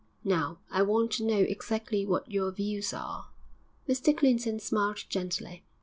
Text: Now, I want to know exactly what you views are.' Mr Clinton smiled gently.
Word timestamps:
Now, 0.23 0.57
I 0.71 0.81
want 0.81 1.11
to 1.11 1.23
know 1.23 1.37
exactly 1.37 2.07
what 2.07 2.27
you 2.31 2.49
views 2.49 2.91
are.' 2.91 3.29
Mr 3.87 4.17
Clinton 4.17 4.59
smiled 4.59 5.05
gently. 5.09 5.63